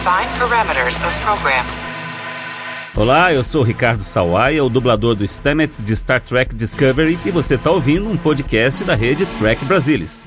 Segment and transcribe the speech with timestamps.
[0.00, 1.62] Define parameters of program.
[2.96, 7.56] Olá, eu sou Ricardo Sawaia, o dublador do Stamets de Star Trek Discovery, e você
[7.56, 10.26] está ouvindo um podcast da rede Trek Brasilis.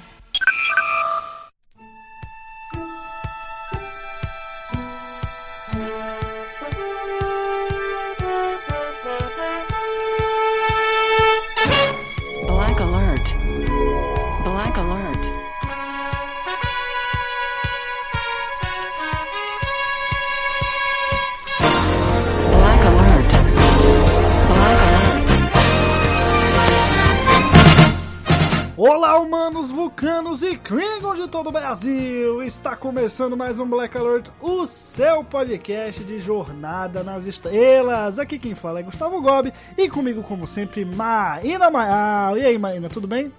[31.34, 32.44] Todo o Brasil!
[32.44, 38.20] Está começando mais um Black Alert, o seu podcast de jornada nas estrelas.
[38.20, 42.38] Aqui quem fala é Gustavo Gobi e comigo, como sempre, Maína Maal.
[42.38, 43.32] E aí, Maína, tudo bem?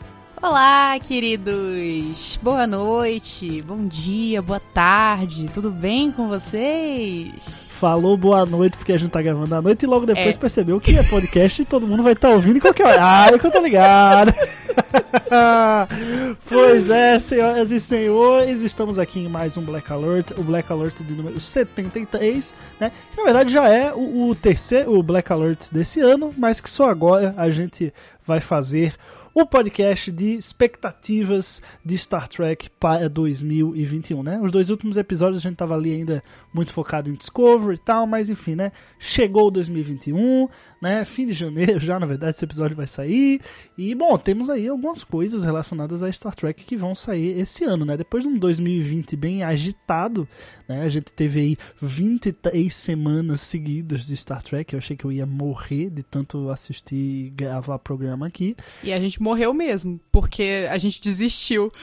[0.43, 2.37] Olá, queridos!
[2.43, 7.69] Boa noite, bom dia, boa tarde, tudo bem com vocês?
[7.79, 10.39] Falou boa noite porque a gente tá gravando à noite e logo depois É.
[10.39, 13.53] percebeu que é podcast e todo mundo vai estar ouvindo em qualquer horário que eu
[13.53, 14.35] tô ligado.
[16.49, 20.95] pois é, senhoras e senhores, estamos aqui em mais um Black Alert, o Black Alert
[21.01, 22.93] de número 73, né?
[23.11, 26.91] Que, na verdade já é o, o terceiro Black Alert desse ano, mas que só
[26.91, 27.93] agora a gente
[28.27, 28.95] vai fazer
[29.35, 34.39] o podcast de expectativas de Star Trek para 2021, né?
[34.41, 38.07] Os dois últimos episódios a gente tava ali ainda muito focado em Discovery e tal,
[38.07, 38.71] mas enfim, né?
[38.97, 40.49] Chegou 2021,
[40.81, 41.05] né?
[41.05, 43.41] Fim de janeiro já, na verdade, esse episódio vai sair.
[43.77, 47.85] E, bom, temos aí algumas coisas relacionadas a Star Trek que vão sair esse ano,
[47.85, 47.97] né?
[47.97, 50.29] Depois de um 2020 bem agitado,
[50.69, 50.83] né?
[50.83, 54.73] A gente teve aí 23 semanas seguidas de Star Trek.
[54.73, 58.57] Eu achei que eu ia morrer de tanto assistir e gravar programa aqui.
[58.83, 61.71] E a gente morreu mesmo, porque a gente desistiu.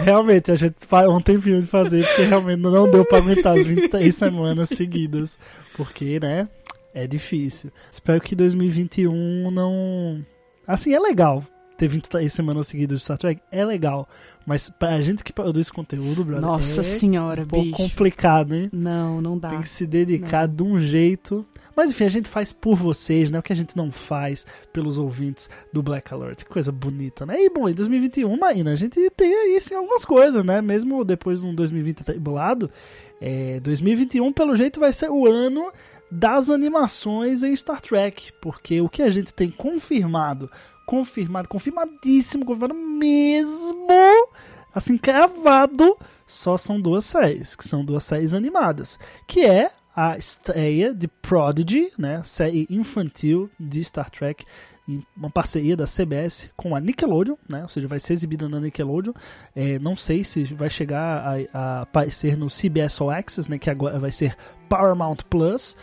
[0.00, 3.64] Realmente, a gente parou um tempinho de fazer, porque realmente não deu pra aguentar as
[3.64, 5.38] 23 semanas seguidas.
[5.76, 6.46] Porque, né,
[6.92, 7.72] é difícil.
[7.90, 10.22] Espero que 2021 não.
[10.66, 11.42] Assim, é legal
[11.76, 14.08] ter 23 semanas seguidas de Star Trek, é legal.
[14.46, 17.76] Mas pra gente que produz conteúdo, brother, Nossa é senhora, um pouco bicho.
[17.76, 18.68] complicado, hein?
[18.72, 19.48] Não, não dá.
[19.50, 21.46] Tem que se dedicar de um jeito.
[21.76, 23.38] Mas enfim, a gente faz por vocês, né?
[23.38, 26.44] O que a gente não faz pelos ouvintes do Black Alert.
[26.44, 27.42] Que coisa bonita, né?
[27.42, 30.62] E bom, em 2021, Marina, a gente tem aí sim algumas coisas, né?
[30.62, 32.70] Mesmo depois de um 2020 atribulado,
[33.20, 35.72] é, 2021 pelo jeito vai ser o ano
[36.10, 38.32] das animações em Star Trek.
[38.40, 40.48] Porque o que a gente tem confirmado,
[40.86, 43.88] confirmado, confirmadíssimo, confirmado mesmo,
[44.74, 45.96] assim, cravado,
[46.26, 51.92] só são duas séries, que são duas séries animadas, que é a estreia de Prodigy,
[51.96, 54.44] né, série infantil de Star Trek,
[55.16, 59.14] uma parceria da CBS com a Nickelodeon, né, ou seja, vai ser exibida na Nickelodeon.
[59.54, 63.70] É, não sei se vai chegar a, a aparecer no CBS All Access, né, que
[63.70, 64.36] agora vai ser
[64.68, 65.76] Paramount Plus.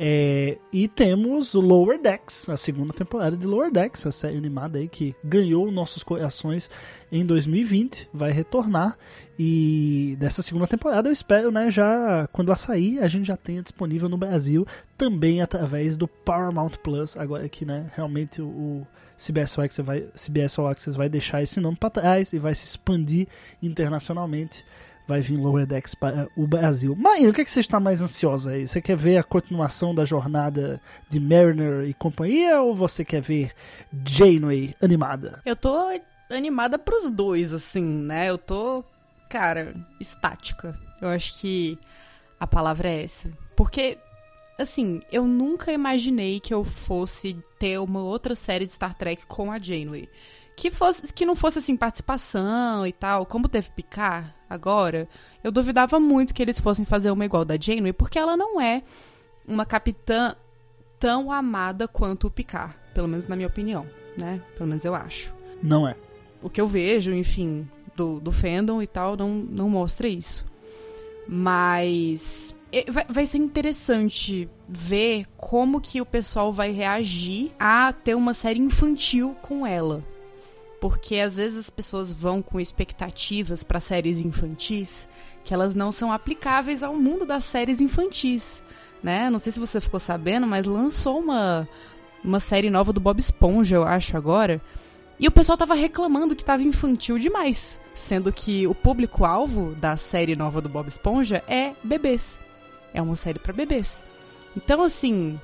[0.00, 4.86] É, e temos Lower Decks, a segunda temporada de Lower Decks, a série animada aí
[4.86, 6.70] que ganhou nossos corações
[7.10, 8.96] em 2020, vai retornar.
[9.36, 13.60] E dessa segunda temporada eu espero, né, já quando ela sair, a gente já tenha
[13.60, 14.64] disponível no Brasil,
[14.96, 18.86] também através do Paramount Plus, agora que, né, realmente o, o
[19.18, 22.54] CBS All Access vai, CBS All Access vai deixar esse nome para trás e vai
[22.54, 23.26] se expandir
[23.60, 24.64] internacionalmente.
[25.08, 26.94] Vai vir Lower Decks para o Brasil.
[26.94, 28.68] Maíra, o que, é que você está mais ansiosa aí?
[28.68, 33.52] Você quer ver a continuação da jornada de Mariner e companhia ou você quer ver
[34.04, 35.40] Janeway animada?
[35.46, 35.74] Eu tô
[36.28, 38.28] animada pros dois, assim, né?
[38.28, 38.84] Eu tô,
[39.30, 40.78] cara, estática.
[41.00, 41.78] Eu acho que
[42.38, 43.32] a palavra é essa.
[43.56, 43.96] Porque,
[44.58, 49.50] assim, eu nunca imaginei que eu fosse ter uma outra série de Star Trek com
[49.50, 50.06] a Janeway.
[50.58, 53.24] Que, fosse, que não fosse, assim, participação e tal.
[53.24, 55.08] Como teve Picard agora,
[55.44, 58.82] eu duvidava muito que eles fossem fazer uma igual da Janeway, porque ela não é
[59.46, 60.34] uma capitã
[60.98, 62.74] tão amada quanto o Picard.
[62.92, 63.86] Pelo menos na minha opinião,
[64.16, 64.42] né?
[64.56, 65.32] Pelo menos eu acho
[65.62, 65.94] Não é.
[66.42, 70.44] o que eu vejo, enfim, do, do fandom e tal, não, não mostra isso.
[71.28, 72.52] Mas
[72.90, 78.58] vai, vai ser interessante ver como que o pessoal vai reagir a ter uma série
[78.58, 80.02] infantil com ela.
[80.80, 85.08] Porque às vezes as pessoas vão com expectativas para séries infantis
[85.44, 88.62] que elas não são aplicáveis ao mundo das séries infantis,
[89.02, 89.30] né?
[89.30, 91.66] Não sei se você ficou sabendo, mas lançou uma
[92.22, 94.60] uma série nova do Bob Esponja, eu acho agora,
[95.18, 100.36] e o pessoal tava reclamando que tava infantil demais, sendo que o público-alvo da série
[100.36, 102.38] nova do Bob Esponja é bebês.
[102.92, 104.04] É uma série pra bebês.
[104.56, 105.40] Então, assim,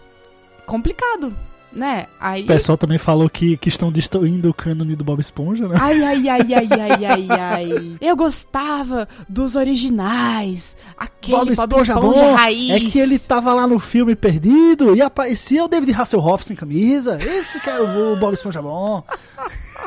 [0.67, 1.35] complicado.
[1.75, 2.07] Né?
[2.21, 2.45] Aí.
[2.45, 5.77] O pessoal também falou que, que estão destruindo o cânone do Bob Esponja, né?
[5.81, 7.97] Ai, ai, ai, ai, ai, ai, ai.
[8.01, 10.77] Eu gostava dos originais.
[10.97, 12.71] Aquele Bob Esponja, bom raiz.
[12.71, 17.17] É que ele tava lá no filme perdido e aparecia o David Hasselhoff sem camisa.
[17.21, 19.05] Esse que é o o Bob Esponja bom.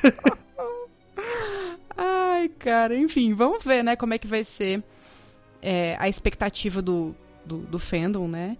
[1.98, 4.83] Ai, cara, enfim, vamos ver, né, como é que vai ser
[5.62, 8.56] é, a expectativa do, do, do fandom, né?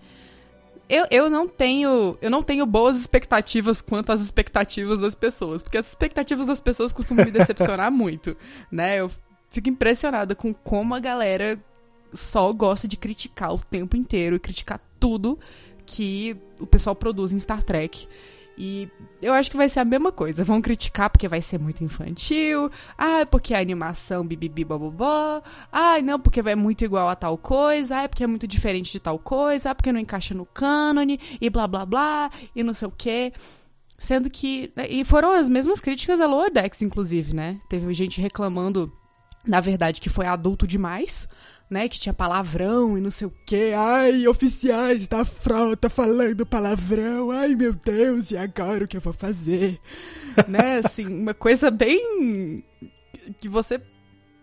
[0.90, 5.78] Eu, eu não tenho eu não tenho boas expectativas quanto às expectativas das pessoas, porque
[5.78, 8.38] as expectativas das pessoas costumam me decepcionar muito,
[8.72, 9.00] né?
[9.00, 9.12] Eu
[9.50, 11.60] fico impressionada com como a galera
[12.14, 15.38] só gosta de criticar o tempo inteiro e criticar tudo
[15.86, 18.08] que o pessoal produz em Star Trek.
[18.58, 18.90] E
[19.22, 20.44] eu acho que vai ser a mesma coisa.
[20.44, 22.72] Vão criticar porque vai ser muito infantil.
[22.98, 25.44] Ah, porque a animação bibibi babobó.
[25.72, 28.04] Ah, não, porque é muito igual a tal coisa.
[28.04, 29.70] Ah, porque é muito diferente de tal coisa.
[29.70, 31.20] Ah, porque não encaixa no cânone.
[31.40, 32.32] E blá blá blá.
[32.56, 33.32] E não sei o quê.
[33.96, 34.74] Sendo que.
[34.90, 37.60] E foram as mesmas críticas a Lower Decks, inclusive, né?
[37.70, 38.92] Teve gente reclamando,
[39.46, 41.28] na verdade, que foi adulto demais
[41.70, 43.74] né, que tinha palavrão e não sei o que.
[43.74, 47.32] Ai, oficiais da frota falando palavrão.
[47.32, 49.80] Ai, meu Deus, e agora o que eu vou fazer?
[50.48, 52.64] né, assim, uma coisa bem
[53.40, 53.82] que você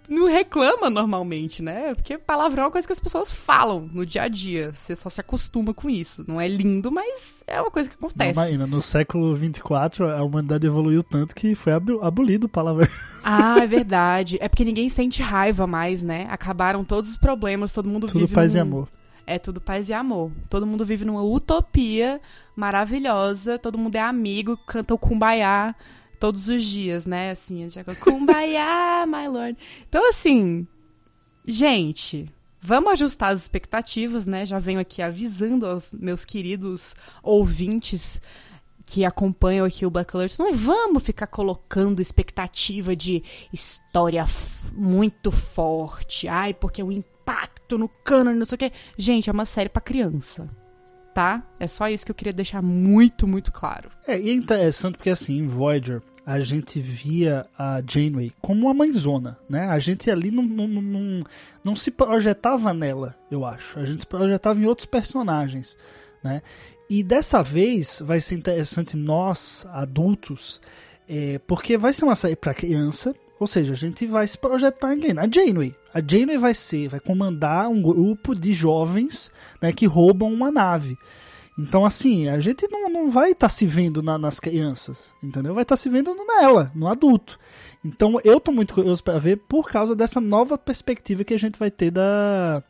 [0.08, 1.94] não reclama normalmente, né?
[1.94, 4.72] Porque palavrão é uma coisa que as pessoas falam no dia a dia.
[4.72, 6.24] Você só se acostuma com isso.
[6.26, 8.36] Não é lindo, mas é uma coisa que acontece.
[8.36, 12.88] Não, Marina, no século 24 a humanidade evoluiu tanto que foi abolido o palavrão.
[13.26, 14.36] Ah, é verdade.
[14.38, 16.26] É porque ninguém sente raiva mais, né?
[16.28, 18.58] Acabaram todos os problemas, todo mundo Tudo vive paz num...
[18.58, 18.88] e amor.
[19.26, 20.30] É tudo paz e amor.
[20.50, 22.20] Todo mundo vive numa utopia
[22.54, 25.74] maravilhosa, todo mundo é amigo, canta o kumbaya
[26.24, 27.32] todos os dias, né?
[27.32, 29.58] Assim, a já kumbaya, my lord.
[29.86, 30.66] Então, assim,
[31.44, 32.32] gente,
[32.62, 34.46] vamos ajustar as expectativas, né?
[34.46, 38.22] Já venho aqui avisando aos meus queridos ouvintes
[38.86, 43.22] que acompanham aqui o Black Alert, não vamos ficar colocando expectativa de
[43.52, 44.24] história
[44.74, 46.26] muito forte.
[46.26, 48.72] Ai, porque o impacto no cânone, não sei o quê.
[48.96, 50.48] Gente, é uma série para criança.
[51.12, 51.46] Tá?
[51.60, 53.90] É só isso que eu queria deixar muito, muito claro.
[54.06, 59.38] É, e é interessante porque assim, Voyager, a gente via a Janeway como uma mãezona,
[59.48, 59.68] né?
[59.68, 61.24] A gente ali não, não, não,
[61.62, 63.78] não se projetava nela, eu acho.
[63.78, 65.76] A gente se projetava em outros personagens,
[66.22, 66.42] né?
[66.88, 70.60] E dessa vez vai ser interessante nós, adultos,
[71.08, 74.94] é, porque vai ser uma série para criança, ou seja, a gente vai se projetar
[74.94, 75.18] em quem?
[75.18, 75.74] A Janeway.
[75.92, 79.30] A Janeway vai ser, vai comandar um grupo de jovens
[79.60, 80.96] né, que roubam uma nave.
[81.56, 85.54] Então, assim, a gente não, não vai estar tá se vendo na, nas crianças, entendeu?
[85.54, 87.38] Vai estar tá se vendo nela, no adulto.
[87.84, 91.58] Então, eu tô muito curioso para ver por causa dessa nova perspectiva que a gente
[91.58, 92.62] vai ter da,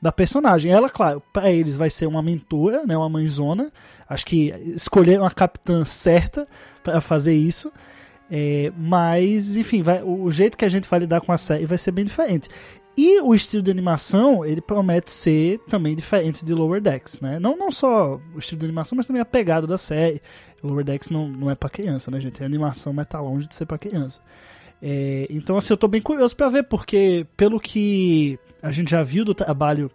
[0.00, 0.70] da personagem.
[0.70, 3.72] Ela, claro, para eles vai ser uma mentora, né, uma mãezona.
[4.08, 6.46] Acho que escolheram a capitã certa
[6.84, 7.72] para fazer isso.
[8.30, 11.78] É, mas, enfim, vai, o jeito que a gente vai lidar com a série vai
[11.78, 12.48] ser bem diferente.
[13.00, 17.38] E o estilo de animação, ele promete ser também diferente de Lower Decks, né?
[17.38, 20.20] Não, não só o estilo de animação, mas também a pegada da série.
[20.64, 22.42] Lower Decks não, não é para criança, né, gente?
[22.42, 24.20] É animação, mas tá longe de ser para criança.
[24.82, 29.04] É, então, assim, eu tô bem curioso para ver, porque pelo que a gente já
[29.04, 29.88] viu do trabalho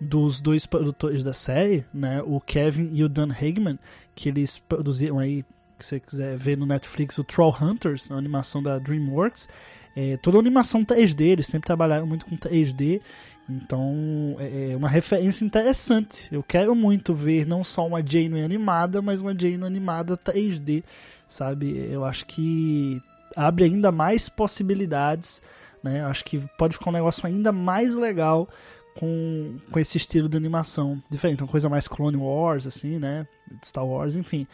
[0.00, 3.80] dos dois produtores da série, né, o Kevin e o Dan Hagman,
[4.14, 5.44] que eles produziram aí,
[5.80, 9.48] se você quiser ver no Netflix, o Troll Hunters, a animação da DreamWorks,
[9.96, 13.00] é, toda a animação 3D, eles sempre trabalharam muito com 3D,
[13.48, 16.28] então é, é uma referência interessante.
[16.32, 20.82] Eu quero muito ver não só uma Jane animada, mas uma Jane animada 3D,
[21.28, 21.88] sabe?
[21.90, 23.00] Eu acho que
[23.36, 25.42] abre ainda mais possibilidades,
[25.82, 26.00] né?
[26.00, 28.48] Eu acho que pode ficar um negócio ainda mais legal
[28.96, 33.26] com, com esse estilo de animação diferente, uma coisa mais Clone Wars, assim, né?
[33.64, 34.46] Star Wars, enfim.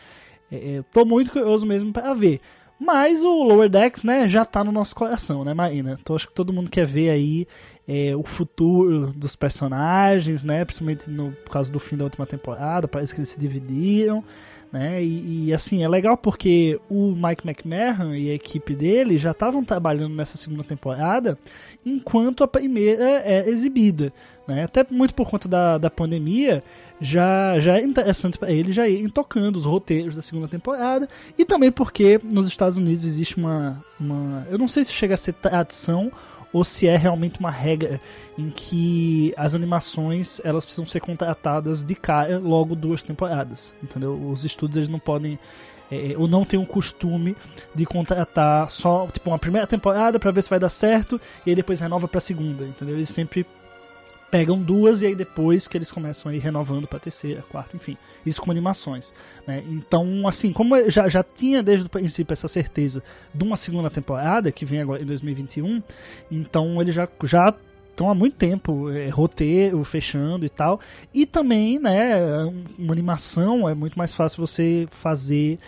[0.50, 2.40] É, é tô muito curioso mesmo para ver.
[2.80, 5.98] Mas o Lower Decks, né, já tá no nosso coração, né, Marina?
[6.00, 7.46] Então acho que todo mundo quer ver aí
[7.86, 10.64] é, o futuro dos personagens, né?
[10.64, 14.24] Principalmente no, por causa do fim da última temporada, parece que eles se dividiram,
[14.72, 15.02] né?
[15.02, 19.64] E, e assim, é legal porque o Mike McMahon e a equipe dele já estavam
[19.64, 21.38] trabalhando nessa segunda temporada
[21.84, 24.12] enquanto a primeira é exibida,
[24.46, 24.64] né?
[24.64, 26.62] Até muito por conta da, da pandemia,
[27.00, 31.44] já, já é interessante para ele já irem tocando os roteiros da segunda temporada e
[31.44, 35.32] também porque nos Estados Unidos existe uma, uma eu não sei se chega a ser
[35.32, 36.12] tradição
[36.52, 38.00] ou se é realmente uma regra
[38.38, 44.14] em que as animações elas precisam ser contratadas de cara logo duas temporadas, entendeu?
[44.30, 45.38] Os estúdios eles não podem
[45.90, 47.36] é, ou não tem um costume
[47.74, 51.56] de contratar só tipo uma primeira temporada para ver se vai dar certo e aí
[51.56, 52.96] depois renova para segunda, entendeu?
[52.96, 53.44] Eles sempre
[54.30, 57.96] pegam duas e aí depois que eles começam a ir renovando pra terceira, quarta, enfim.
[58.24, 59.12] Isso com animações,
[59.46, 59.62] né?
[59.68, 63.02] Então, assim, como já, já tinha desde o princípio essa certeza
[63.34, 65.82] de uma segunda temporada, que vem agora em 2021,
[66.30, 67.54] então ele já, já
[67.90, 70.80] estão há muito tempo é, roteiro, fechando e tal.
[71.12, 72.44] E também, né,
[72.78, 75.58] uma animação é muito mais fácil você fazer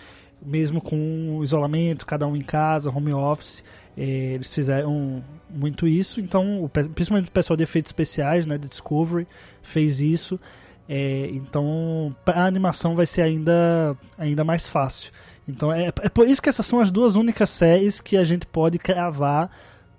[0.44, 3.64] mesmo com isolamento, cada um em casa, home office.
[3.96, 8.68] É, eles fizeram muito isso, então, o principalmente o pessoal de efeitos especiais, né, de
[8.68, 9.26] Discovery,
[9.62, 10.40] fez isso.
[10.88, 15.12] É, então, a animação vai ser ainda, ainda mais fácil.
[15.48, 18.46] Então, é, é por isso que essas são as duas únicas séries que a gente
[18.46, 19.50] pode cravar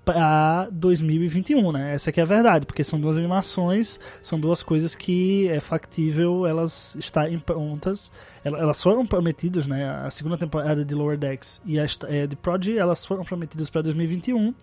[0.06, 1.94] para 2021, né?
[1.96, 6.46] Essa que é a verdade, porque são duas animações, são duas coisas que é factível
[6.46, 8.12] elas estarem prontas.
[8.44, 9.90] Ela- Elas foram prometidas, né?
[10.06, 13.82] A segunda temporada de Lower Decks e a é, de Prodigy, elas foram prometidas para
[13.84, 14.54] 2021.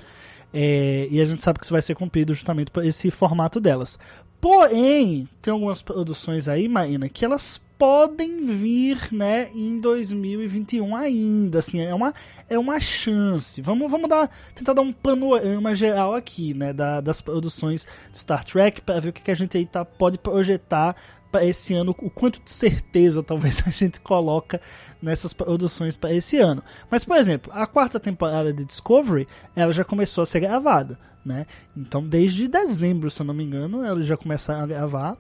[0.53, 3.99] É, e a gente sabe que isso vai ser cumprido justamente por esse formato delas.
[4.41, 11.81] Porém, tem algumas produções aí, Marina, que elas podem vir, né, em 2021 ainda, assim,
[11.81, 12.15] é uma,
[12.49, 13.61] é uma chance.
[13.63, 18.45] Vamos, vamos dar, tentar dar um panorama geral aqui, né, da- das produções de Star
[18.45, 20.95] Trek para ver o que, que a gente aí tá, pode projetar
[21.31, 24.61] para esse ano, o quanto de certeza talvez a gente coloca
[25.01, 26.63] nessas produções para esse ano.
[26.91, 31.47] Mas, por exemplo, a quarta temporada de Discovery, ela já começou a ser gravada, né?
[31.77, 35.17] Então, desde dezembro, se eu não me engano, ela já começaram a gravar.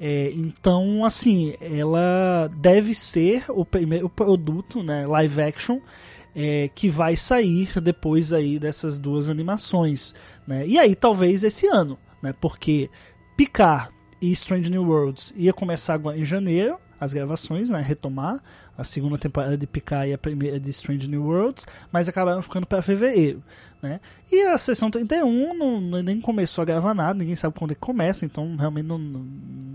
[0.00, 5.80] É, então, assim, ela deve ser o primeiro produto, né, live action,
[6.36, 10.14] é, que vai sair depois aí dessas duas animações,
[10.46, 10.64] né?
[10.66, 12.32] E aí, talvez esse ano, né?
[12.40, 12.88] Porque
[13.36, 17.80] Picard e Strange New Worlds ia começar agora em janeiro, as gravações, né?
[17.80, 18.42] Retomar
[18.76, 22.66] a segunda temporada de Picard e a primeira de Strange New Worlds, mas acabaram ficando
[22.66, 23.42] para fevereiro,
[23.82, 24.00] né?
[24.30, 27.80] E a sessão 31 não, nem começou a gravar nada, ninguém sabe quando é que
[27.80, 29.26] começa, então realmente não, não-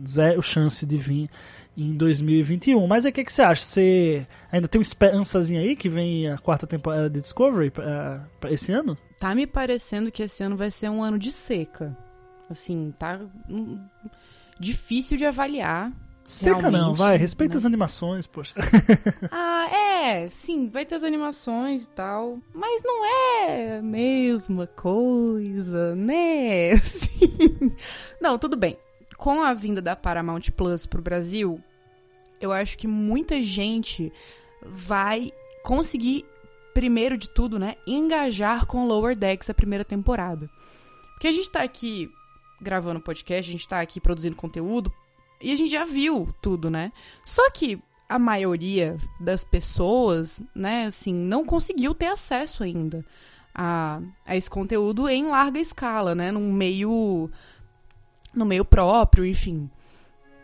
[0.08, 1.30] zero chance de vir
[1.78, 2.86] em 2021.
[2.88, 3.64] Mas aí o que, que você acha?
[3.64, 8.72] Você ainda tem uma esperançazinha aí que vem a quarta temporada de Discovery pra esse
[8.72, 8.98] ano?
[9.20, 11.98] Tá me parecendo que esse ano vai ser um ano de seca.
[12.50, 13.20] Assim, tá
[14.60, 15.92] difícil de avaliar.
[16.26, 17.58] Seca não, vai, respeita né?
[17.58, 18.54] as animações, poxa.
[19.30, 25.96] Ah, é, sim, vai ter as animações e tal, mas não é a mesma coisa,
[25.96, 26.72] né?
[26.80, 27.76] Assim.
[28.22, 28.78] Não, tudo bem.
[29.18, 31.62] Com a vinda da Paramount Plus pro Brasil,
[32.40, 34.12] eu acho que muita gente
[34.62, 35.32] vai
[35.64, 36.26] conseguir,
[36.74, 40.50] primeiro de tudo, né, engajar com Lower Decks a primeira temporada.
[41.14, 42.12] Porque a gente tá aqui
[42.64, 44.92] gravando podcast, a gente tá aqui produzindo conteúdo,
[45.42, 46.92] e a gente já viu tudo, né?
[47.26, 53.06] Só que a maioria das pessoas, né, assim, não conseguiu ter acesso ainda
[53.54, 57.30] a, a esse conteúdo em larga escala, né, num meio
[58.34, 59.70] no meio próprio, enfim.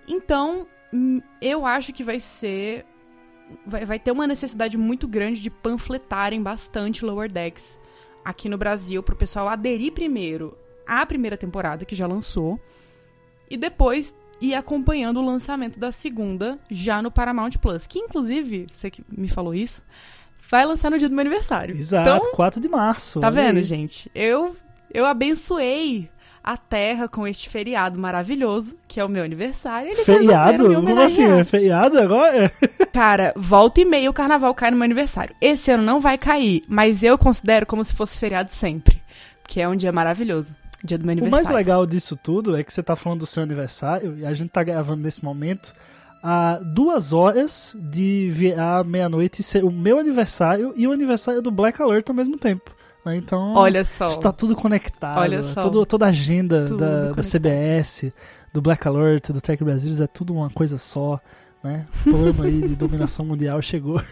[0.07, 2.85] Então, hum, eu acho que vai ser
[3.65, 7.79] vai, vai ter uma necessidade muito grande de panfletarem bastante Lower Decks
[8.23, 10.55] aqui no Brasil pro pessoal aderir primeiro
[10.89, 12.59] à primeira temporada que já lançou
[13.49, 18.89] e depois ir acompanhando o lançamento da segunda já no Paramount Plus, que inclusive, você
[18.89, 19.81] que me falou isso,
[20.49, 21.75] vai lançar no dia do meu aniversário.
[21.77, 23.19] Exato, Então, 4 de março.
[23.19, 23.63] tá vendo, aí.
[23.63, 24.09] gente?
[24.15, 24.55] Eu
[24.91, 26.09] eu abençoei
[26.43, 29.91] a Terra com este feriado maravilhoso, que é o meu aniversário.
[29.91, 30.73] Eles Feriado?
[30.73, 31.23] Como assim?
[31.23, 32.51] É feriado agora?
[32.91, 35.35] Cara, volta e meia o carnaval cai no meu aniversário.
[35.39, 38.99] Esse ano não vai cair, mas eu considero como se fosse feriado sempre.
[39.43, 40.55] Porque é um dia maravilhoso.
[40.83, 41.45] Dia do meu O aniversário.
[41.45, 44.49] mais legal disso tudo é que você tá falando do seu aniversário e a gente
[44.49, 45.73] tá gravando nesse momento
[46.23, 51.81] a duas horas de virar meia-noite ser o meu aniversário e o aniversário do Black
[51.81, 52.71] Alert ao mesmo tempo.
[53.05, 53.15] né?
[53.15, 54.09] Então, Olha só.
[54.09, 55.17] está tudo conectado.
[55.19, 55.51] Olha né?
[55.53, 55.61] só.
[55.61, 57.23] Todo- toda a agenda da, da.
[57.23, 58.11] CBS,
[58.53, 61.19] do Black Alert, do Trek Brasil, é tudo uma coisa só.
[61.61, 61.85] Né?
[62.07, 64.01] O aí de dominação mundial chegou.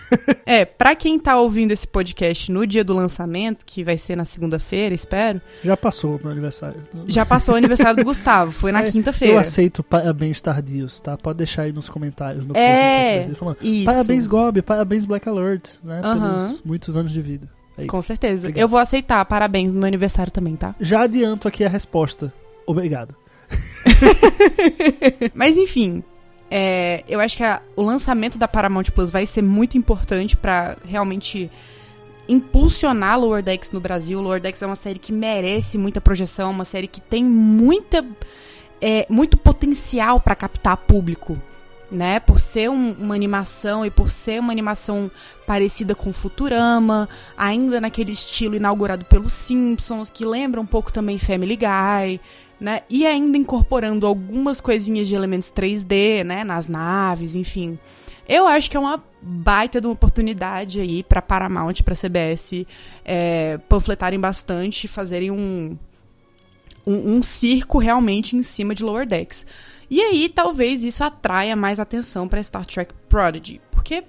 [0.50, 4.24] É, pra quem tá ouvindo esse podcast no dia do lançamento, que vai ser na
[4.24, 6.82] segunda-feira, espero, Já passou o meu aniversário.
[7.06, 9.42] já passou o aniversário do Gustavo, foi na É, Eu quinta-feira.
[9.42, 11.18] aceito parabéns tardios, tá?
[11.18, 12.46] Pode deixar aí nos comentários.
[12.48, 13.84] No É, post falando, Isso.
[13.86, 16.00] Parabéns, Gob, parabéns, Black Alert, né?
[16.02, 16.46] Aham.
[16.48, 17.50] Pelos muitos anos de vida.
[17.78, 17.86] É.
[17.86, 18.48] Com certeza.
[18.48, 18.62] Obrigado.
[18.62, 19.24] Eu vou aceitar.
[19.26, 20.74] Parabéns no meu aniversário também, tá?
[20.80, 22.34] Já adianto aqui a resposta.
[22.66, 23.14] Obrigado.
[25.36, 26.04] Mas enfim,
[26.50, 30.78] é, eu acho que a- o lançamento da Paramount Plus vai ser muito importante pra
[30.86, 31.50] realmente
[32.28, 34.22] impulsionar Lower Decks no Brasil.
[34.22, 38.06] Lower Decks é uma série que merece muita projeção, uma série que tem muita,
[38.82, 41.38] é, muito potencial pra captar público.
[41.90, 42.20] né?
[42.20, 45.10] Por ser um- uma animação e por ser uma animação
[45.46, 51.56] parecida com Futurama, ainda naquele estilo inaugurado pelos Simpsons, que lembra um pouco também Family
[51.56, 52.20] Guy,
[52.60, 52.82] né?
[52.90, 56.44] E ainda incorporando algumas coisinhas de elementos 3D, né?
[56.44, 57.78] Nas naves, enfim.
[58.28, 62.66] Eu acho que é uma baita de uma oportunidade aí pra Paramount, pra CBS
[63.06, 65.78] é, panfletarem bastante, fazerem um,
[66.86, 69.46] um, um circo realmente em cima de Lower Decks.
[69.90, 73.62] E aí, talvez isso atraia mais atenção pra Star Trek Prodigy.
[73.72, 74.04] Porque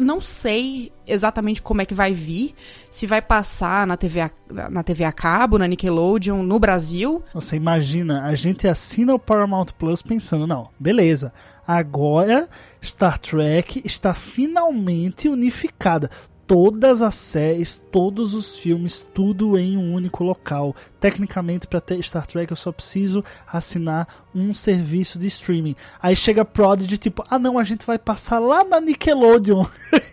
[0.00, 2.54] não sei exatamente como é que vai vir.
[2.90, 4.30] Se vai passar na TV, a,
[4.70, 7.22] na TV a cabo, na Nickelodeon, no Brasil.
[7.32, 11.32] Você imagina, a gente assina o Paramount Plus pensando, não, beleza,
[11.66, 12.48] agora
[12.82, 16.10] Star Trek está finalmente unificada.
[16.46, 20.76] Todas as séries, todos os filmes, tudo em um único local.
[21.04, 25.76] Tecnicamente, para ter Star Trek, eu só preciso assinar um serviço de streaming.
[26.02, 29.66] Aí chega Prodigy, tipo, ah não, a gente vai passar lá na Nickelodeon.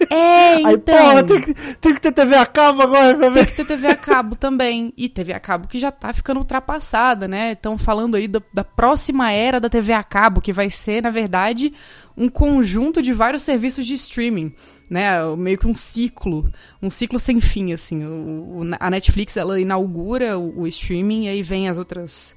[0.09, 3.45] É, Aí, porra, tem que, tem que ter TV a cabo agora pra Tem ver.
[3.47, 4.93] que ter TV a cabo também.
[4.97, 7.53] E TV a cabo que já tá ficando ultrapassada, né?
[7.53, 11.09] Estão falando aí da, da próxima era da TV a cabo, que vai ser, na
[11.09, 11.73] verdade,
[12.17, 14.53] um conjunto de vários serviços de streaming,
[14.89, 15.23] né?
[15.37, 18.03] Meio que um ciclo, um ciclo sem fim, assim.
[18.05, 22.35] O, o- a Netflix, ela inaugura o, o streaming e aí vem as outras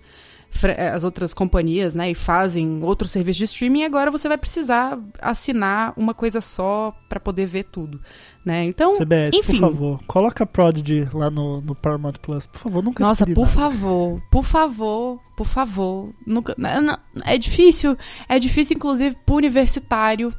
[0.95, 4.99] as outras companhias, né, e fazem outros serviços de streaming, e agora você vai precisar
[5.21, 8.01] assinar uma coisa só pra poder ver tudo,
[8.45, 8.65] né?
[8.65, 9.59] Então, CBS, enfim.
[9.59, 13.51] por favor, coloca Prodigy lá no, no Paramount Plus, por favor, nunca Nossa, por nada.
[13.51, 16.11] favor, por favor, por favor.
[16.25, 17.97] Nunca, não, é difícil,
[18.29, 20.33] é difícil inclusive pro universitário,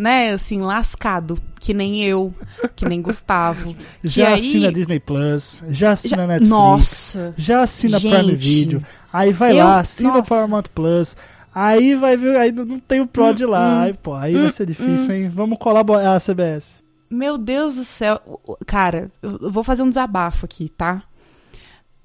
[0.00, 2.32] né, assim, lascado, que nem eu,
[2.74, 3.76] que nem Gustavo.
[4.02, 7.34] Já que aí- assina Disney Plus, já assina Já- Netflix, Nossa.
[7.36, 8.38] já assina Prime Gente.
[8.48, 10.22] Video, aí vai Eu- lá, assina nossa.
[10.34, 11.14] Paramount Plus,
[11.54, 14.64] aí vai ver, aí não tem o Prod lá, hum, aí, pô, aí vai ser
[14.66, 15.28] difícil, hein?
[15.28, 16.82] Vamos colaborar, a CBS.
[17.10, 18.18] Meu Deus do céu.
[18.66, 21.02] Cara, eu eu vou fazer um desabafo aqui, tá?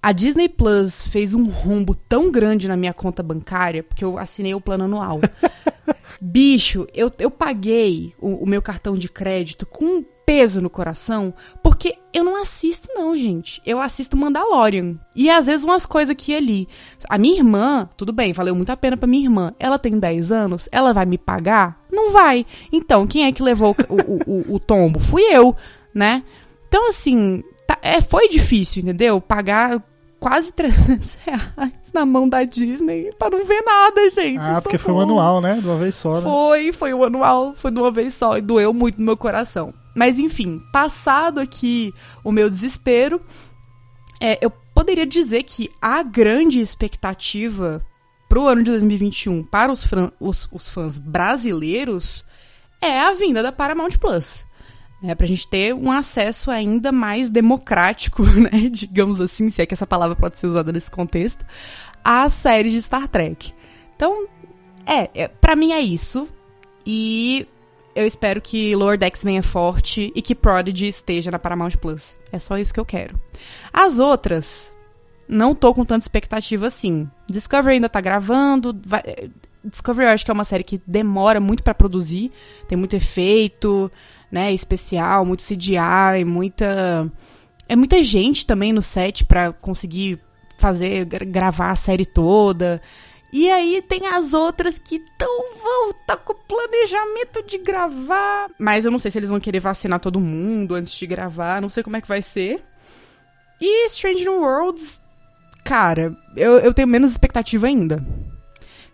[0.01, 4.53] A Disney Plus fez um rombo tão grande na minha conta bancária, porque eu assinei
[4.53, 5.19] o plano anual.
[6.22, 11.34] Bicho, eu, eu paguei o, o meu cartão de crédito com um peso no coração,
[11.62, 13.62] porque eu não assisto, não, gente.
[13.65, 14.98] Eu assisto Mandalorian.
[15.15, 16.67] E às vezes umas coisas aqui e ali.
[17.07, 19.53] A minha irmã, tudo bem, valeu muito a pena pra minha irmã.
[19.60, 21.80] Ela tem 10 anos, ela vai me pagar?
[21.91, 22.45] Não vai.
[22.71, 24.99] Então, quem é que levou o, o, o, o tombo?
[24.99, 25.56] Fui eu,
[25.93, 26.23] né?
[26.67, 29.21] Então, assim, tá- é, foi difícil, entendeu?
[29.21, 29.82] Pagar
[30.19, 34.47] quase 300 reais na mão da Disney pra não ver nada, gente.
[34.47, 35.19] Ah, porque foi um socorro.
[35.19, 35.60] anual, né?
[35.62, 36.21] De uma vez só, né?
[36.21, 39.73] Foi, foi o anual, foi de uma vez só e doeu muito no meu coração.
[39.95, 43.21] Mas enfim, passado aqui o meu desespero,
[44.21, 47.86] é, eu poderia dizer que a grande expectativa
[48.28, 49.88] pro ano de 2021 para os,
[50.19, 52.25] os- os fãs brasileiros
[52.82, 54.45] é a vinda da Paramount Plus.
[55.01, 59.73] Né, pra gente ter um acesso ainda mais democrático, né, digamos assim, se é que
[59.73, 61.45] essa palavra pode ser usada nesse contexto,
[62.03, 63.53] às séries de Star Trek.
[63.95, 64.27] Então,
[64.86, 66.27] é, é para mim é isso.
[66.86, 67.47] E
[67.95, 72.19] eu espero que Lower Decks venha forte e que Prodigy esteja na Paramount Plus.
[72.31, 73.19] É só isso que eu quero.
[73.73, 74.73] As outras,
[75.27, 77.10] não tô com tanta expectativa assim.
[77.29, 78.79] Discovery ainda tá gravando.
[78.86, 79.29] vai-
[79.69, 82.32] Discovery eu acho que é uma série que demora muito pra produzir.
[82.67, 83.91] Tem muito efeito,
[84.32, 87.12] né, especial, muito CGI, muita...
[87.67, 90.19] É muita gente também no set pra conseguir
[90.60, 92.80] fazer, gra- gravar a série toda.
[93.34, 98.47] E aí tem as outras que tão, vão tá com planejamento de gravar.
[98.60, 101.60] Mas eu não sei se eles vão querer vacinar todo mundo antes de gravar.
[101.60, 102.63] Não sei como é que vai ser.
[103.60, 104.99] E Strange New Worlds,
[105.63, 108.06] cara, eu, eu tenho menos expectativa ainda.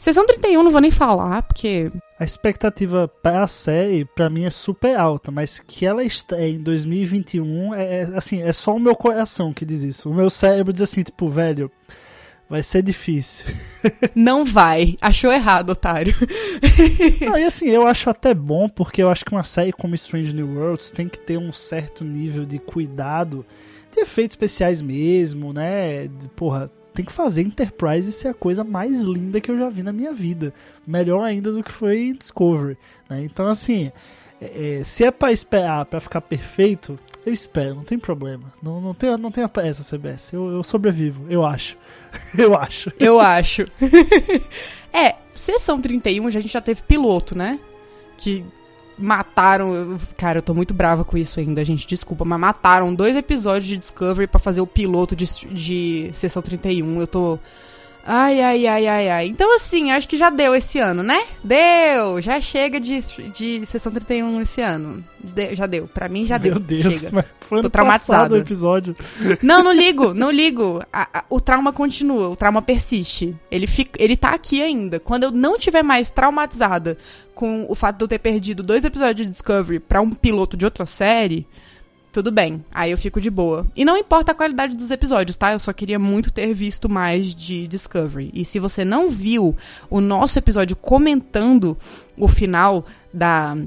[0.01, 1.91] Sessão 31 não vou nem falar, porque.
[2.19, 6.63] A expectativa para a série, pra mim, é super alta, mas que ela estreie em
[6.63, 10.09] 2021, é, é, assim, é só o meu coração que diz isso.
[10.09, 11.71] O meu cérebro diz assim, tipo, velho,
[12.49, 13.45] vai ser difícil.
[14.15, 14.95] Não vai.
[14.99, 16.15] Achou errado, otário.
[17.21, 20.33] Não, e assim, eu acho até bom, porque eu acho que uma série como Strange
[20.33, 23.45] New Worlds tem que ter um certo nível de cuidado,
[23.93, 26.07] de efeitos especiais mesmo, né?
[26.07, 29.83] De, porra, tem que fazer Enterprise ser a coisa mais linda que eu já vi
[29.83, 30.53] na minha vida.
[30.85, 32.77] Melhor ainda do que foi Discovery,
[33.09, 33.23] né?
[33.23, 33.91] Então, assim,
[34.41, 38.51] é, é, se é pra esperar pra ficar perfeito, eu espero, não tem problema.
[38.61, 40.33] Não, não, tem, não tem pressa, CBS.
[40.33, 41.77] Eu, eu sobrevivo, eu acho.
[42.37, 42.91] eu acho.
[42.99, 43.63] Eu acho.
[44.91, 47.59] é, sessão 31 já- a gente já teve piloto, né?
[48.17, 48.43] Que
[49.01, 49.97] mataram.
[50.17, 51.87] Cara, eu tô muito brava com isso ainda, gente.
[51.87, 57.01] Desculpa, mas mataram dois episódios de Discovery pra fazer o piloto de, de sessão 31.
[57.01, 57.39] Eu tô.
[58.03, 59.27] Ai, ai, ai, ai, ai.
[59.27, 61.21] Então, assim, acho que já deu esse ano, né?
[61.43, 62.19] Deu!
[62.21, 62.99] Já chega de,
[63.33, 65.03] de sessão 31 esse ano.
[65.23, 65.87] De- já deu.
[65.87, 66.81] Pra mim, já Meu deu.
[66.81, 67.09] Deus, Chega.
[67.13, 68.33] mas foi ano Tô traumatizado.
[68.33, 68.95] o episódio.
[69.41, 70.81] Não, não ligo, não ligo.
[70.91, 73.35] A- a- o trauma continua, o trauma persiste.
[73.51, 74.99] Ele, fica, ele tá aqui ainda.
[74.99, 76.97] Quando eu não tiver mais traumatizada
[77.35, 80.65] com o fato de eu ter perdido dois episódios de Discovery pra um piloto de
[80.65, 81.45] outra série,
[82.11, 82.63] tudo bem.
[82.71, 83.65] Aí eu fico de boa.
[83.75, 85.53] E não importa a qualidade dos episódios, tá?
[85.53, 88.31] Eu só queria muito ter visto mais de Discovery.
[88.33, 89.55] E se você não viu
[89.89, 91.77] o nosso episódio comentando
[92.17, 93.57] o final da,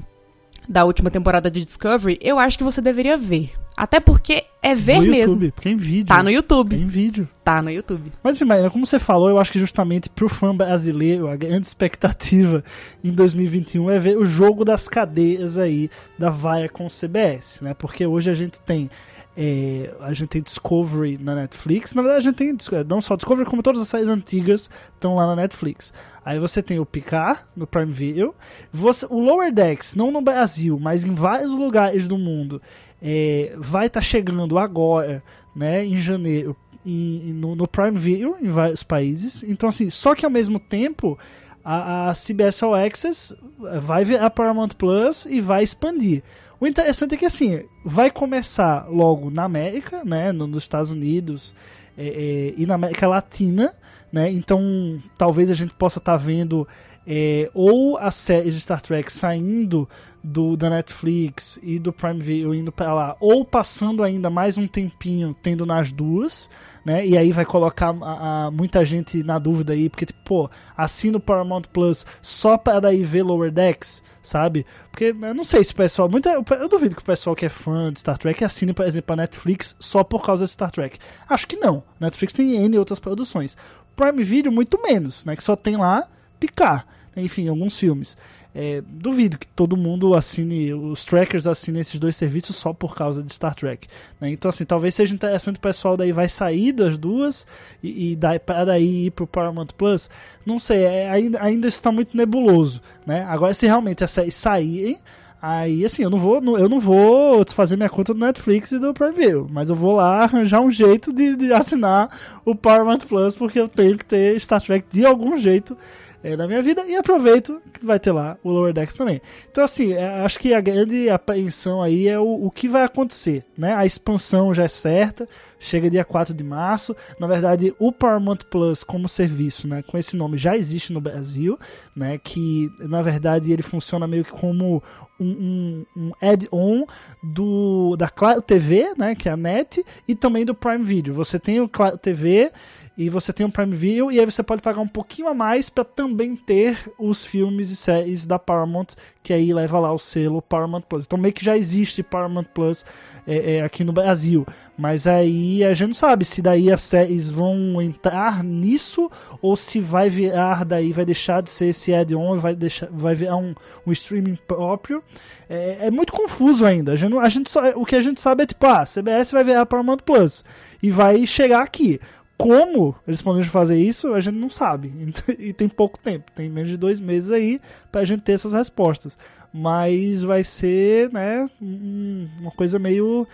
[0.69, 3.53] da última temporada de Discovery, eu acho que você deveria ver.
[3.77, 5.33] Até porque é ver no mesmo.
[5.33, 6.07] YouTube, porque é em vídeo.
[6.07, 6.77] Tá no YouTube.
[6.77, 7.29] Tem vídeo.
[7.43, 8.11] Tá no YouTube.
[8.23, 11.67] Mas, enfim, Marina, como você falou, eu acho que justamente pro fã brasileiro, a grande
[11.67, 12.63] expectativa
[13.03, 17.73] em 2021 é ver o jogo das cadeias aí da vaia com o CBS, né?
[17.73, 18.89] Porque hoje a gente tem.
[19.37, 21.93] é, a gente tem Discovery na Netflix.
[21.93, 25.15] Na verdade, a gente tem é, não só Discovery, como todas as séries antigas estão
[25.15, 25.91] lá na Netflix.
[26.23, 28.33] Aí você tem o Picard no Prime Video.
[28.73, 32.59] Você, o Lower Decks, não no Brasil, mas em vários lugares do mundo,
[33.07, 35.21] é, vai estar chegando agora,
[35.55, 39.43] né, em janeiro, e, e no, no Prime Video, em vários países.
[39.43, 41.17] Então, assim, só que ao mesmo tempo,
[41.63, 43.35] a, a CBS All Access
[43.83, 46.23] vai virar Paramount Plus e vai expandir.
[46.59, 51.53] O interessante é que, assim, vai começar logo na América, né, no- nos Estados Unidos
[51.97, 53.73] é, é, e na América Latina,
[54.11, 56.67] né, então talvez a gente possa estar vendo
[57.07, 59.87] é, ou a série de Star Trek saindo
[60.25, 64.67] do da Netflix e do Prime Video indo pra lá, ou passando ainda mais um
[64.67, 66.49] tempinho tendo nas duas,
[66.83, 67.05] né?
[67.05, 71.17] E aí vai colocar a, a- muita gente na dúvida aí, porque tipo, pô, assina
[71.17, 74.65] o Paramount Plus só para daí ver Lower Decks, sabe?
[74.91, 77.49] Porque eu não sei se o pessoal, muita, eu duvido que o pessoal que é
[77.49, 80.97] fã de Star Trek assine, por exemplo, a Netflix só por causa de Star Trek.
[81.29, 81.83] Acho que não.
[81.99, 83.55] Netflix tem N outras produções.
[83.95, 85.35] Prime Video muito menos, né?
[85.35, 86.07] Que só tem lá
[86.39, 86.85] picar,
[87.15, 88.17] enfim, alguns filmes.
[88.57, 93.21] É, duvido que todo mundo assine, os trackers assinem esses dois serviços só por causa
[93.21, 93.85] de Star Trek.
[94.19, 94.29] né?
[94.29, 97.45] Então, assim, talvez seja interessante o pessoal daí vai sair das duas
[97.83, 100.09] e, e daí, para daí ir pro Paramount Plus.
[100.45, 102.81] Não sei, é, ainda, ainda está muito nebuloso.
[103.05, 103.25] Né?
[103.27, 104.99] Agora, se realmente séries saírem,
[105.41, 108.93] aí assim, eu não vou, eu não vou desfazer minha conta do Netflix e do
[108.93, 112.09] Prime Video, mas eu vou lá arranjar um jeito de, de assinar
[112.45, 115.77] o Paramount Plus, porque eu tenho que ter Star Trek de algum jeito
[116.25, 119.21] é, na minha vida e aproveito que vai ter lá o Lower Decks também.
[119.51, 123.45] Então, assim, é, acho que a grande apreensão aí é o, o que vai acontecer,
[123.55, 123.75] né?
[123.75, 126.95] A expansão já é certa, chega dia 4 de março.
[127.19, 131.59] Na verdade, o Paramount Plus como serviço, né, com esse nome já existe no Brasil,
[131.95, 132.17] né?
[132.17, 134.81] Que na verdade ele funciona meio que como
[135.19, 136.87] um, um, um add-on
[137.21, 141.13] do da Claro TV, né, que é a NET, e também do Prime Video.
[141.13, 142.51] Você tem o Claro TV
[142.97, 145.69] e você tem o Prime Video e aí você pode pagar um pouquinho a mais
[145.69, 148.87] para também ter os filmes e séries da Paramount,
[149.21, 151.05] que aí leva lá o selo Paramount Plus.
[151.05, 152.85] Então meio que já existe Paramount Plus
[153.27, 154.45] é, é, aqui no Brasil,
[154.77, 159.81] mas aí a gente não sabe se daí as séries vão entrar nisso ou se
[159.81, 163.53] vai virar daí vai deixar de ser esse add-on, vai deixar, vai virar um,
[163.85, 165.03] um streaming próprio.
[165.49, 166.93] É, é muito confuso ainda.
[166.93, 169.43] A gente, a gente só, o que a gente sabe é tipo, ah, CBS vai
[169.43, 170.45] virar Paramount Plus
[170.81, 171.99] e vai chegar aqui.
[172.37, 174.91] Como eles podem fazer isso, a gente não sabe.
[175.39, 179.17] E tem pouco tempo, tem menos de dois meses aí pra gente ter essas respostas.
[179.53, 183.25] Mas vai ser, né, um- uma coisa meio.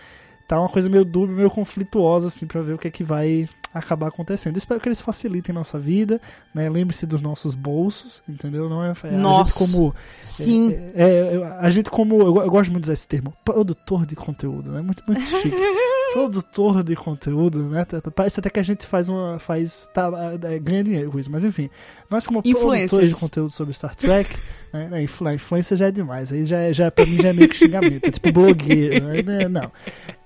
[0.46, 3.48] Tá uma coisa meio dúbia, meio conflituosa, assim, pra ver o que é que vai
[3.72, 4.56] acabar acontecendo.
[4.58, 6.20] Espero que eles facilitem nossa vida,
[6.54, 6.68] né?
[6.68, 8.68] Lembre-se dos nossos bolsos, entendeu?
[8.68, 9.58] Não é, é a Nossa.
[9.64, 10.74] gente como Sim.
[10.74, 14.04] é, é, eu- a gente como eu, eu gosto muito de usar esse termo, produtor
[14.04, 14.82] de conteúdo, né?
[14.82, 15.56] Muito muito chique.
[16.12, 17.84] produtor de conteúdo, né?
[17.84, 20.10] Tá- tá- Parece até que a gente faz uma faz tá,
[20.42, 21.68] é, ganha dinheiro com isso, mas enfim,
[22.10, 22.42] nós como
[22.88, 24.36] produtores de conteúdo sobre Star Trek,
[24.72, 24.88] né?
[24.90, 27.48] né, a influência já é demais, aí já é- já para mim já é meio
[27.48, 29.48] que xingamento, é tipo blogueiro, né?
[29.48, 29.70] não.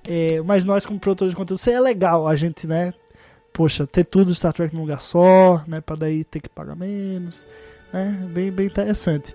[0.05, 2.92] É, mas nós como produtores de conteúdo, seria legal a gente, né?
[3.53, 5.81] Poxa, ter tudo Star Trek num lugar só, né?
[5.81, 7.49] Pra daí ter que pagar menos,
[7.92, 8.29] né?
[8.33, 9.35] Bem, bem interessante.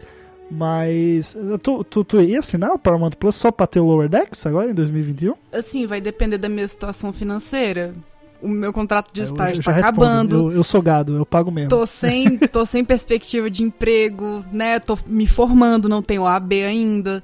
[0.52, 4.46] Mas tu, tu, tu ia assinar o Paramount Plus só pra ter o Lower Decks
[4.46, 5.34] agora em 2021?
[5.54, 7.94] Assim, vai depender da minha situação financeira.
[8.42, 10.52] O meu contrato de É, estágio tá respondo, acabando.
[10.52, 11.70] Eu, eu sou gado, eu pago mesmo.
[11.70, 14.80] Tô sem, tô sem perspectiva de emprego, né?
[14.80, 17.24] Tô me formando, não tenho OAB ainda.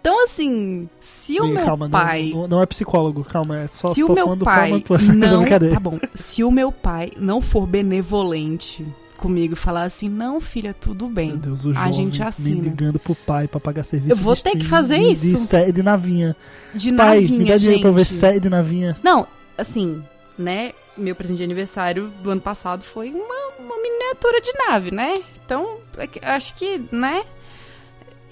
[0.00, 2.30] Então, assim, se o meu calma, não- pai.
[2.34, 4.70] não, não é psicólogo, calma, é só se o meu pai
[5.16, 5.44] não.
[5.44, 5.98] Tá bom.
[6.14, 11.28] Se o meu pai não for benevolente comigo e falar assim, não, filha, tudo bem.
[11.30, 12.54] Meu Deus, o a jovem gente assina.
[12.56, 14.12] mendigando pro pai pra pagar serviço.
[14.12, 15.26] Eu vou ter que fazer de, isso.
[15.26, 16.36] De série de navinha.
[16.74, 17.80] De pai, navinha, me dá dinheiro gente.
[17.80, 18.96] pra eu ver série de navinha.
[19.02, 19.26] Não,
[19.58, 20.02] assim,
[20.38, 20.72] né?
[20.96, 25.20] meu presente de aniversário do ano passado foi uma, uma miniatura de nave, né?
[25.44, 27.22] Então, é acho que, né?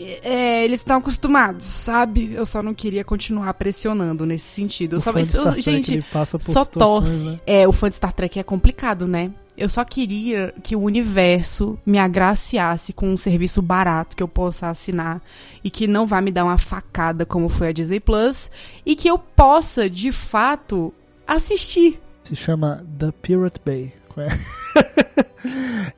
[0.00, 2.32] É, eles estão acostumados, sabe?
[2.32, 4.94] Eu só não queria continuar pressionando nesse sentido.
[4.94, 6.04] Eu O só, fã eu- gente,
[6.40, 7.30] só torce.
[7.30, 7.40] né?
[7.46, 9.30] É, o fã de Star Trek é complicado, né?
[9.56, 14.68] Eu só queria que o universo me agraciasse com um serviço barato que eu possa
[14.68, 15.22] assinar
[15.62, 18.50] e que não vá me dar uma facada como foi a Disney Plus
[18.84, 20.92] e que eu possa, de fato,
[21.26, 22.00] assistir.
[22.24, 23.92] Se chama The Pirate Bay.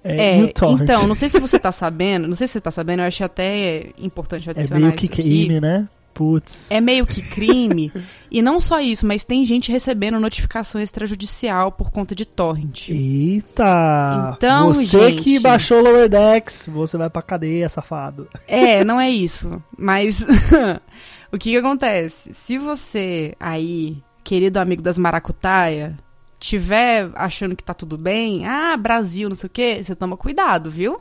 [0.03, 0.81] É, uTorrent.
[0.83, 3.25] então, não sei se você tá sabendo, não sei se você tá sabendo, eu achei
[3.25, 5.23] até importante É adicionar meio que isso aqui.
[5.23, 5.89] crime, né?
[6.17, 6.65] Putz.
[6.71, 7.93] É meio que crime.
[8.33, 12.89] e não só isso, mas tem gente recebendo notificação extrajudicial por conta de torrent.
[12.89, 14.33] Eita!
[14.35, 18.27] Então, você gente- que baixou o Lower Decks, você vai pra cadeia, safado.
[18.49, 19.63] É, não é isso.
[19.77, 20.23] Mas
[21.31, 22.33] o que que acontece?
[22.33, 25.99] Se você aí, querido amigo das maracutaia,
[26.39, 30.71] tiver achando que tá tudo bem, ah, Brasil, não sei o quê, você toma cuidado,
[30.71, 30.99] viu?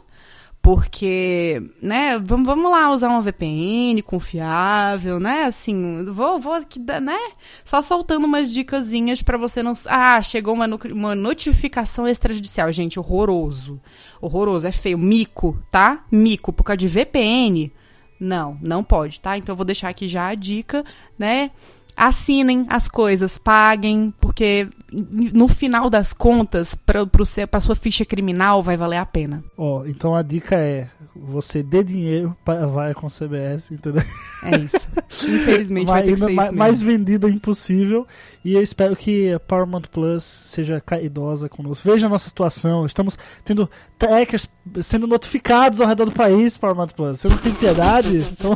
[0.65, 5.43] Porque, né, vamos, vamos lá usar uma VPN confiável, né?
[5.43, 7.19] Assim, vou, vou aqui, né?
[7.63, 9.73] Só soltando umas dicasinhas pra você não.
[9.85, 12.73] Ah, chegou uma, uma notificação extrajudicial.
[12.73, 13.79] Gente, horroroso.
[14.19, 14.97] Horroroso, é feio.
[14.97, 16.03] Mico, tá?
[16.11, 17.71] Mico, por causa de VPN.
[18.19, 19.37] Não, não pode, tá?
[19.37, 20.83] Então eu vou deixar aqui já a dica,
[21.15, 21.51] né?
[21.95, 28.97] Assinem as coisas, paguem, porque no final das contas, pra sua ficha criminal, vai valer
[28.97, 29.43] a pena.
[29.57, 34.03] Ó, então a dica é: você dê dinheiro para vai com CBS, entendeu?
[34.43, 34.89] É isso.
[35.25, 36.57] Infelizmente vai, ter que ser ma- isso mesmo.
[36.57, 38.05] mais vendida impossível.
[38.43, 41.89] E eu espero que a Paramount Plus seja caridosa conosco.
[41.89, 42.85] Veja a nossa situação.
[42.85, 44.47] Estamos tendo trackers
[44.83, 47.19] sendo notificados ao redor do país, Paramount Plus.
[47.21, 48.17] Você não tem piedade?
[48.17, 48.55] Então,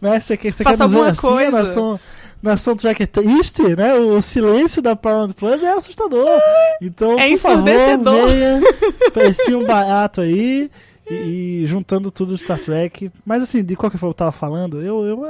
[0.00, 0.20] né?
[0.20, 1.94] Você quer, você quer Faça nos ver alguma assim, coisa.
[1.94, 1.98] A
[2.44, 3.94] nação, nação tracker triste, né?
[3.94, 6.28] O silêncio da Paramount Plus é assustador.
[6.80, 8.26] Então, É por favor, ensurdecedor.
[8.28, 8.60] venha.
[9.12, 10.70] Parecia um barato aí.
[11.10, 13.10] E, e juntando tudo Star Trek.
[13.26, 15.24] Mas assim, de qualquer forma eu tava falando, eu, eu,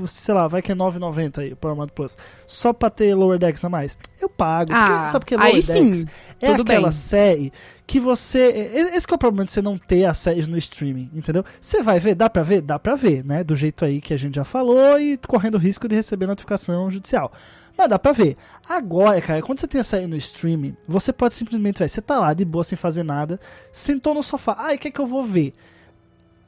[0.00, 2.16] eu sei lá, vai que é 9,90 aí, o Paramount Plus.
[2.48, 3.96] Só pra ter Lower Decks a mais.
[4.20, 4.72] Eu pago.
[4.74, 6.06] Ah, porque, sabe porque Lower aí Decks sim,
[6.42, 6.90] é aquela bem.
[6.90, 7.52] série
[7.90, 8.70] que você.
[8.94, 11.44] Esse que é o problema de você não ter as séries no streaming, entendeu?
[11.60, 12.60] Você vai ver, dá pra ver?
[12.60, 13.42] Dá pra ver, né?
[13.42, 17.32] Do jeito aí que a gente já falou e correndo risco de receber notificação judicial.
[17.76, 18.36] Mas dá pra ver.
[18.68, 22.20] Agora, cara, quando você tem a série no streaming, você pode simplesmente, velho, você tá
[22.20, 23.40] lá de boa sem fazer nada,
[23.72, 25.52] sentou no sofá, ai, o que é que eu vou ver?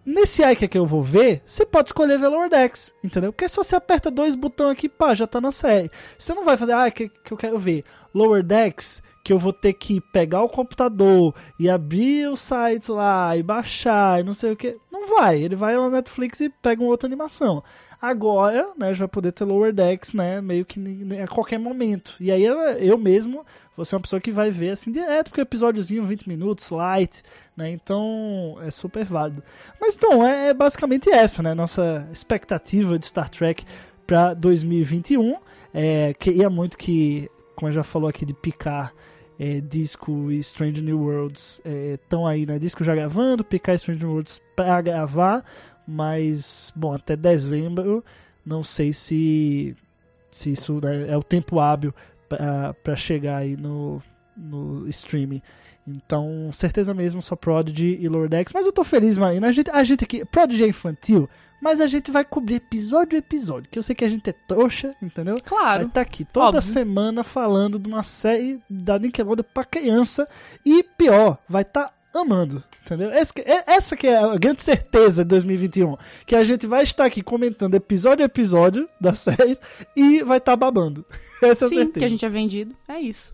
[0.06, 3.32] Nesse ai que que eu vou ver, você pode escolher ver Lower Decks, entendeu?
[3.32, 5.90] Porque se você aperta dois botões aqui, pá, já tá na série.
[6.16, 9.52] Você não vai fazer, ah, que, que eu quero ver Lower Decks, que eu vou
[9.52, 14.52] ter que pegar o computador e abrir o site lá e baixar e não sei
[14.52, 14.76] o que.
[14.90, 17.62] Não vai, ele vai lá na Netflix e pega uma outra animação.
[18.00, 20.80] Agora, né, já vai poder ter Lower Decks, né, meio que
[21.22, 22.16] a qualquer momento.
[22.18, 26.04] E aí eu, mesmo vou ser uma pessoa que vai ver assim direto, porque episódiozinho
[26.04, 27.22] 20 minutos, light,
[27.56, 29.40] né, então é super válido.
[29.80, 33.64] Mas então, é, é basicamente essa, né, nossa expectativa de Star Trek
[34.04, 35.36] para 2021.
[35.72, 38.92] É, queria muito que, como eu já falou aqui de picar
[39.42, 41.60] é, Disco e Strange New Worlds
[41.94, 42.60] estão aí, né?
[42.60, 45.44] Disco já gravando, picar Strange New Worlds para gravar,
[45.84, 48.04] mas, bom, até dezembro,
[48.46, 49.74] não sei se,
[50.30, 51.92] se isso né, é o tempo hábil
[52.28, 54.00] para chegar aí no,
[54.36, 55.42] no streaming.
[55.88, 58.52] Então, certeza mesmo, só Prodigy e Lower Decks.
[58.54, 59.48] Mas eu tô feliz, Marina.
[59.48, 61.28] A gente, a gente aqui, Prodigy é infantil,
[61.62, 63.70] mas a gente vai cobrir episódio a episódio.
[63.70, 65.34] Que eu sei que a gente é trouxa, entendeu?
[65.36, 65.86] Vai Claro.
[65.86, 66.62] estar aqui toda Óbvio.
[66.62, 70.28] semana falando de uma série da Nickelodeon pra criança.
[70.66, 73.10] E pior, vai estar amando, entendeu?
[73.10, 75.96] Essa que, é- essa que é a grande certeza de 2021.
[76.26, 79.60] Que a gente vai estar aqui comentando episódio a episódio das séries
[79.96, 81.06] e vai estar babando.
[81.40, 81.98] Essa é a Sim, certeza.
[82.00, 82.76] que a gente é vendido.
[82.88, 83.32] É isso.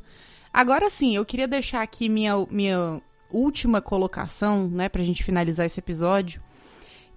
[0.52, 5.78] Agora sim, eu queria deixar aqui minha, minha última colocação, né, pra gente finalizar esse
[5.80, 6.40] episódio.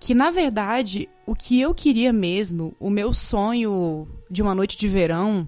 [0.01, 4.87] Que na verdade, o que eu queria mesmo, o meu sonho de uma noite de
[4.87, 5.47] verão,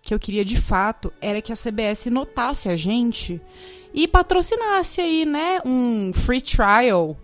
[0.00, 3.40] que eu queria de fato, era que a CBS notasse a gente
[3.92, 7.16] e patrocinasse aí, né, um free trial,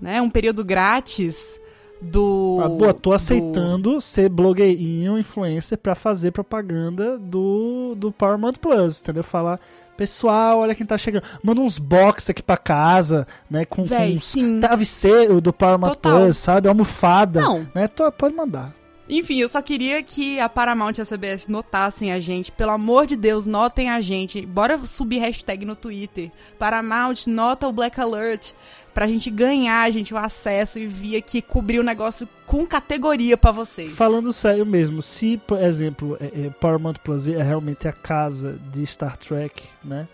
[0.00, 1.60] né, um período grátis
[2.00, 2.58] do.
[2.60, 9.00] Ah, boa, tô do- aceitando ser blogueirinho, influencer pra fazer propaganda do, do Paramount Plus,
[9.00, 9.22] entendeu?
[9.22, 9.60] Falar,
[9.96, 11.24] pessoal, olha quem tá chegando.
[11.42, 13.64] Manda uns box aqui pra casa, né?
[13.64, 14.60] Com, com Véi, uns sim.
[14.60, 15.96] travesseiro do Paramount.
[15.96, 16.68] Plus, sabe?
[16.68, 17.40] Almofada.
[17.40, 17.66] Não.
[17.74, 17.88] Né?
[17.88, 18.74] Tô- pode mandar.
[19.08, 22.50] Enfim, eu só queria que a Paramount e a CBS notassem a gente.
[22.52, 24.46] Pelo amor de Deus, notem a gente.
[24.46, 26.30] Bora subir hashtag no Twitter.
[26.58, 28.52] Paramount, nota o Black Alert.
[28.92, 33.50] Pra gente ganhar, gente, o acesso e vir aqui cobrir o negócio com categoria pra
[33.50, 33.92] vocês.
[33.92, 38.84] Falando sério mesmo, se, por exemplo, é, é, Paramount Plus é realmente a casa de
[38.86, 40.06] Star Trek, né?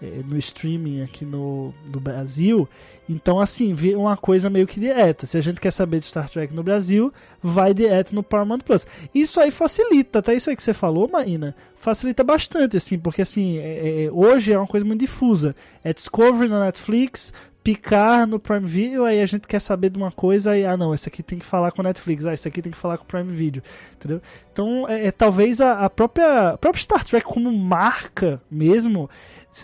[0.00, 2.68] é, no streaming aqui no, no Brasil,
[3.08, 5.26] então assim, vira uma coisa meio que direta.
[5.26, 8.86] Se a gente quer saber de Star Trek no Brasil, vai direto no Paramount Plus.
[9.14, 13.58] Isso aí facilita, até isso aí que você falou, Marina, facilita bastante, assim, porque assim,
[13.58, 15.54] é, é, hoje é uma coisa muito difusa.
[15.82, 17.32] É Discovery na Netflix,
[17.66, 20.94] picar no Prime Video, aí a gente quer saber de uma coisa, aí, ah não,
[20.94, 23.02] esse aqui tem que falar com a Netflix, ah, esse aqui tem que falar com
[23.02, 23.60] o Prime Video,
[23.96, 24.22] entendeu?
[24.52, 29.10] Então, é, é talvez a, a própria, a própria Star Trek como marca mesmo,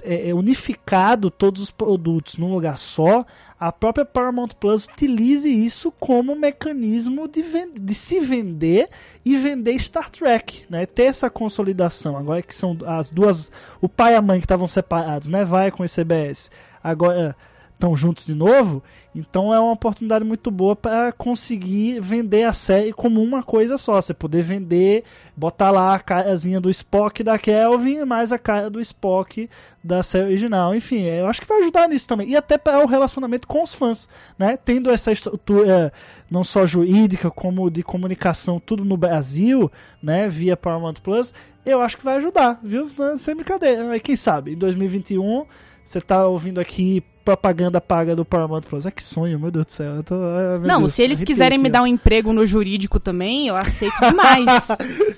[0.03, 3.25] é, é unificado todos os produtos num lugar só,
[3.57, 8.89] a própria Paramount Plus utilize isso como mecanismo de, de se vender
[9.25, 10.87] e vender Star Trek, né?
[10.87, 12.17] Ter essa consolidação.
[12.17, 15.45] Agora que são as duas, o pai e a mãe que estavam separados, né?
[15.45, 16.51] Vai com o CBS.
[16.83, 17.37] Agora
[17.83, 18.81] estão juntos de novo,
[19.13, 24.01] então é uma oportunidade muito boa para conseguir vender a série como uma coisa só.
[24.01, 25.03] Você poder vender,
[25.37, 29.51] botar lá a carazinha do Spock da Kelvin mais a cara do Spock
[29.83, 30.75] da série original.
[30.77, 32.29] Enfim, eu acho que vai ajudar nisso também.
[32.29, 34.57] E até para o relacionamento com os fãs, né?
[34.57, 35.93] Tendo essa estrutura
[36.31, 39.71] não só jurídica como de comunicação tudo no Brasil,
[40.03, 41.35] né, via Paramount Plus,
[41.67, 42.89] eu acho que vai ajudar, viu?
[43.19, 43.99] Sem brincadeira.
[43.99, 45.45] Quem sabe em 2021
[45.85, 48.85] você tá ouvindo aqui propaganda paga do Paramount Plus.
[48.87, 50.03] É que sonho, meu Deus do céu.
[50.03, 51.73] Tô, ah, Não, Deus, se eles quiserem aqui, me ó.
[51.73, 54.69] dar um emprego no jurídico também, eu aceito demais.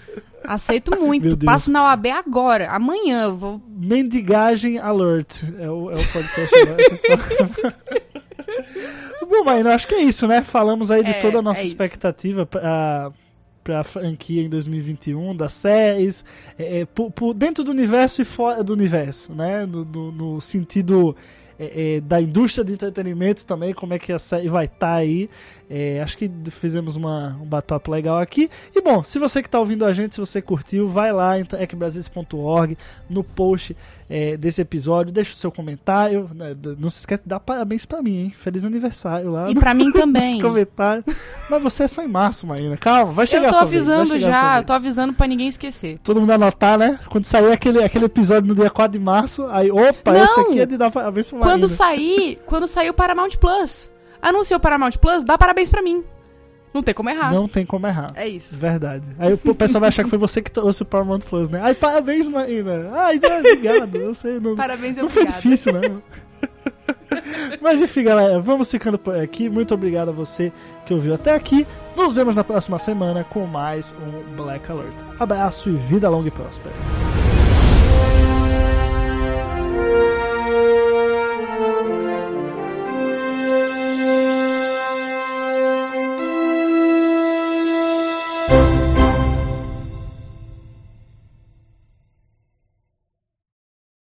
[0.44, 1.36] aceito muito.
[1.44, 3.30] Passo na OAB agora, amanhã.
[3.30, 3.60] Vou...
[3.68, 6.54] Mendigagem Alert é o, é o podcast.
[9.28, 10.42] Bom, mas eu acho que é isso, né?
[10.42, 13.10] Falamos aí de É, toda a nossa é expectativa pra,
[13.62, 16.24] pra franquia em 2021, das séries,
[16.58, 19.64] é, é, por- por- dentro do universo e fora do universo, né?
[19.66, 21.16] No, no- no sentido
[21.58, 25.28] é, é, da indústria de entretenimento também, como é que a série vai estar aí.
[25.68, 28.50] É, acho que fizemos uma, um bate-papo legal aqui.
[28.74, 31.44] E bom, se você que está ouvindo a gente, se você curtiu, vai lá em
[31.44, 32.76] tecbrasilis.org,
[33.08, 33.76] no post
[34.08, 36.30] é, desse episódio, deixa o seu comentário.
[36.34, 38.34] né, não se esquece de dar parabéns pra mim, hein?
[38.38, 39.50] Feliz aniversário lá.
[39.50, 40.40] E pra mim também.
[40.40, 41.04] comentários.
[41.48, 42.76] Mas você é só em março, Marina.
[42.76, 45.98] Calma, vai chegar Eu tô avisando já, eu tô avisando pra ninguém esquecer.
[46.02, 47.00] Todo mundo anotar, né?
[47.08, 50.24] Quando sair aquele, aquele episódio no dia 4 de março, aí, opa, Não!
[50.24, 51.56] esse aqui é de dar parabéns pra Marina.
[51.58, 53.90] Quando sair, quando sair o Paramount Plus,
[54.24, 56.02] anunciou o Paramount Plus, dá parabéns pra mim.
[56.72, 57.32] Não tem como errar.
[57.32, 58.10] Não tem como errar.
[58.16, 58.58] É isso.
[58.58, 59.04] Verdade.
[59.16, 61.60] Aí o pessoal vai achar que foi você que trouxe o Paramount Plus, né?
[61.62, 62.90] Ai, parabéns, Marina.
[62.94, 63.94] Ai, obrigado.
[63.94, 65.80] Eu sei, não, Parabéns não foi difícil, né?
[67.60, 69.48] Mas enfim, galera, vamos ficando por aqui.
[69.48, 70.52] Muito obrigado a você
[70.84, 71.64] que ouviu até aqui.
[71.96, 74.94] Nos vemos na próxima semana com mais um Black Alert.
[75.18, 76.74] Abraço e vida longa e próspera.